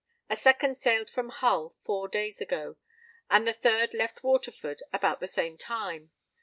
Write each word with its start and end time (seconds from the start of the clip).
A 0.31 0.35
second 0.35 0.79
sailed 0.79 1.11
from 1.11 1.29
Hull 1.29 1.75
four 1.85 2.07
days 2.07 2.41
ago: 2.41 2.75
and 3.29 3.45
the 3.47 3.53
third 3.53 3.93
left 3.93 4.23
Waterford 4.23 4.81
about 4.91 5.19
the 5.19 5.27
same 5.27 5.59
time. 5.59 6.09